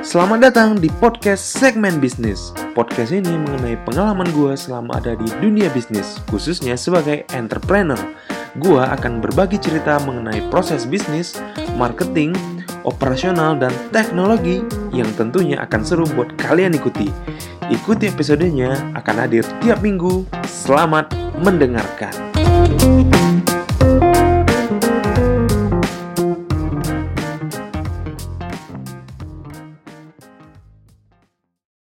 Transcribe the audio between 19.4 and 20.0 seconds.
tiap